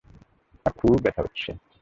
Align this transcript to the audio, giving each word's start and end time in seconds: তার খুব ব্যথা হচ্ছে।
তার 0.61 0.73
খুব 0.79 0.93
ব্যথা 1.03 1.21
হচ্ছে। 1.21 1.49